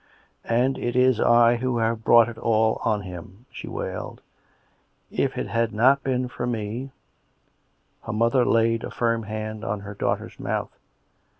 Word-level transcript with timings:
"And 0.43 0.79
it 0.79 0.95
is 0.95 1.19
I 1.19 1.57
who 1.57 1.77
have 1.77 2.03
brought 2.03 2.27
it 2.27 2.39
all 2.39 2.81
on 2.83 3.01
him!" 3.01 3.45
she 3.51 3.67
wailed." 3.67 4.19
If 5.11 5.37
it 5.37 5.45
had 5.47 5.73
not 5.73 6.01
been 6.01 6.27
for 6.27 6.47
me" 6.47 6.89
Her 8.05 8.11
mother 8.13 8.43
laid 8.43 8.83
a 8.83 8.89
firm 8.89 9.21
hand 9.21 9.63
on 9.63 9.81
her 9.81 9.93
daughter's 9.93 10.39
mouth. 10.39 10.75